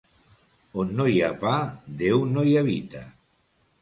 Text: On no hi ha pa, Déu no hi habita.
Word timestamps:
On 0.83 0.93
no 1.01 1.05
hi 1.11 1.21
ha 1.21 1.29
pa, 1.45 1.53
Déu 2.01 2.25
no 2.33 2.47
hi 2.49 2.57
habita. 2.63 3.05